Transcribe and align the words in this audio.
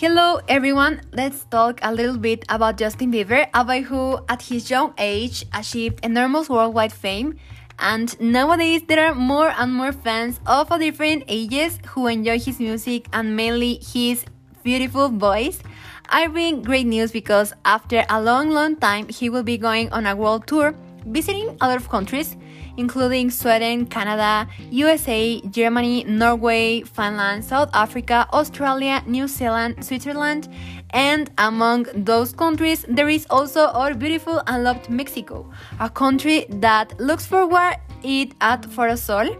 Hello 0.00 0.40
everyone, 0.48 1.02
let's 1.12 1.44
talk 1.50 1.78
a 1.82 1.92
little 1.92 2.16
bit 2.16 2.46
about 2.48 2.78
Justin 2.78 3.12
Bieber, 3.12 3.46
a 3.52 3.62
boy 3.62 3.82
who 3.82 4.18
at 4.30 4.40
his 4.40 4.70
young 4.70 4.94
age 4.96 5.44
achieved 5.52 6.02
enormous 6.02 6.48
worldwide 6.48 6.90
fame. 6.90 7.36
And 7.78 8.18
nowadays 8.18 8.80
there 8.88 9.04
are 9.04 9.14
more 9.14 9.52
and 9.58 9.74
more 9.74 9.92
fans 9.92 10.40
of 10.46 10.70
a 10.70 10.78
different 10.78 11.24
ages 11.28 11.78
who 11.88 12.06
enjoy 12.06 12.38
his 12.40 12.58
music 12.58 13.08
and 13.12 13.36
mainly 13.36 13.74
his 13.92 14.24
beautiful 14.62 15.10
voice. 15.10 15.60
I 16.08 16.28
bring 16.28 16.62
great 16.62 16.86
news 16.86 17.12
because 17.12 17.52
after 17.66 18.02
a 18.08 18.22
long, 18.22 18.48
long 18.48 18.76
time 18.76 19.06
he 19.10 19.28
will 19.28 19.42
be 19.42 19.58
going 19.58 19.92
on 19.92 20.06
a 20.06 20.16
world 20.16 20.46
tour, 20.46 20.74
visiting 21.06 21.56
a 21.60 21.68
lot 21.68 21.76
of 21.76 21.88
countries 21.88 22.36
including 22.76 23.30
Sweden, 23.30 23.86
Canada, 23.86 24.48
USA, 24.70 25.40
Germany, 25.50 26.04
Norway, 26.04 26.82
Finland, 26.82 27.44
South 27.44 27.70
Africa, 27.74 28.26
Australia, 28.32 29.02
New 29.06 29.28
Zealand, 29.28 29.84
Switzerland, 29.84 30.48
and 30.90 31.30
among 31.38 31.86
those 31.94 32.32
countries, 32.32 32.84
there 32.88 33.08
is 33.08 33.26
also 33.30 33.66
our 33.68 33.94
beautiful 33.94 34.42
and 34.46 34.64
loved 34.64 34.88
Mexico, 34.88 35.48
a 35.78 35.90
country 35.90 36.46
that 36.48 36.98
looks 36.98 37.26
forward 37.26 37.76
it 38.02 38.32
at 38.40 38.64
Foro 38.64 38.96
Sol 38.96 39.36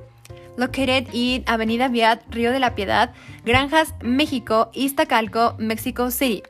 located 0.56 1.09
in 1.15 1.42
Avenida 1.46 1.88
Viad, 1.88 2.20
Rio 2.34 2.52
de 2.52 2.59
la 2.59 2.70
Piedad, 2.70 3.15
Granjas, 3.46 3.95
Mexico, 4.02 4.70
Iztacalco, 4.74 5.59
Mexico 5.59 6.10
City. 6.10 6.42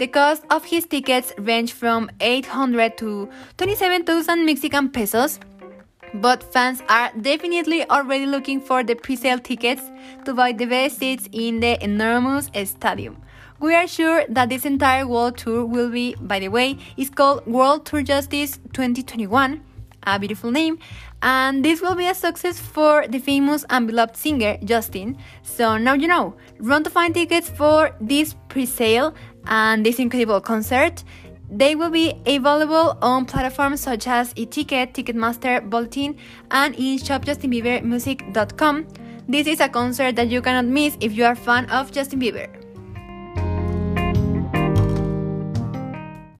The 0.00 0.06
cost 0.06 0.44
of 0.48 0.64
his 0.64 0.86
tickets 0.86 1.34
range 1.36 1.74
from 1.74 2.10
800 2.22 2.96
to 2.96 3.28
27,000 3.58 4.46
Mexican 4.46 4.88
pesos, 4.88 5.38
but 6.14 6.42
fans 6.42 6.82
are 6.88 7.12
definitely 7.20 7.84
already 7.90 8.24
looking 8.24 8.62
for 8.62 8.82
the 8.82 8.94
pre-sale 8.94 9.38
tickets 9.38 9.82
to 10.24 10.32
buy 10.32 10.52
the 10.52 10.64
best 10.64 11.00
seats 11.00 11.28
in 11.32 11.60
the 11.60 11.76
enormous 11.84 12.48
stadium. 12.64 13.18
We 13.58 13.74
are 13.74 13.86
sure 13.86 14.24
that 14.30 14.48
this 14.48 14.64
entire 14.64 15.06
world 15.06 15.36
tour 15.36 15.66
will 15.66 15.90
be, 15.90 16.14
by 16.18 16.38
the 16.38 16.48
way, 16.48 16.78
is 16.96 17.10
called 17.10 17.46
World 17.46 17.84
Tour 17.84 18.02
Justice 18.02 18.58
2021, 18.72 19.60
a 20.04 20.18
beautiful 20.18 20.50
name, 20.50 20.78
and 21.20 21.62
this 21.62 21.82
will 21.82 21.94
be 21.94 22.06
a 22.06 22.14
success 22.14 22.58
for 22.58 23.06
the 23.06 23.18
famous 23.18 23.66
and 23.68 23.86
beloved 23.86 24.16
singer 24.16 24.56
Justin. 24.64 25.18
So 25.42 25.76
now 25.76 25.92
you 25.92 26.08
know, 26.08 26.36
run 26.58 26.84
to 26.84 26.88
find 26.88 27.12
tickets 27.12 27.50
for 27.50 27.94
this 28.00 28.34
pre-sale 28.48 29.14
and 29.46 29.84
this 29.84 29.98
incredible 29.98 30.40
concert. 30.40 31.04
They 31.50 31.74
will 31.74 31.90
be 31.90 32.14
available 32.26 32.96
on 33.02 33.26
platforms 33.26 33.80
such 33.80 34.06
as 34.06 34.32
eTicket, 34.34 34.92
Ticketmaster, 34.92 35.68
Bulletin, 35.68 36.16
and 36.50 36.74
in 36.76 36.98
shopjustinbiebermusic.com. 36.98 38.86
This 39.28 39.46
is 39.46 39.60
a 39.60 39.68
concert 39.68 40.16
that 40.16 40.28
you 40.28 40.42
cannot 40.42 40.66
miss 40.66 40.96
if 41.00 41.12
you 41.12 41.24
are 41.24 41.32
a 41.32 41.36
fan 41.36 41.68
of 41.70 41.90
Justin 41.90 42.20
Bieber. 42.20 42.59